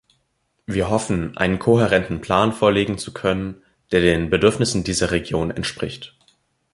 [0.65, 3.61] Wir hoffen, einen kohärenten Plan vorlegen zu können,
[3.91, 6.17] der den Bedürfnissen dieser Region entspricht.